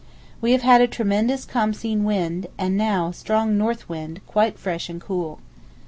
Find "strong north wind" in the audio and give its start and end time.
3.13-4.21